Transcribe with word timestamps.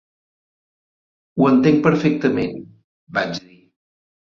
"Ho 1.37 1.51
entenc 1.51 1.79
perfectament", 1.91 2.59
vaig 3.21 3.41
dir. 3.41 3.65